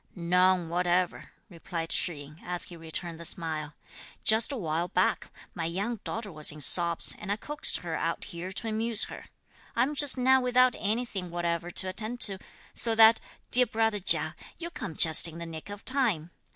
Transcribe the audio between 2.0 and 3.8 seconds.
yin, as he returned the smile.